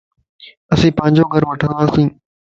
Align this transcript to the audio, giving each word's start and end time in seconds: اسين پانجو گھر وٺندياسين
اسين 0.73 0.93
پانجو 0.97 1.23
گھر 1.33 1.43
وٺندياسين 1.49 2.07